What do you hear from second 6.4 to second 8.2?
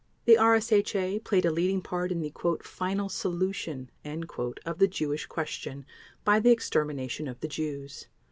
extermination of the Jews.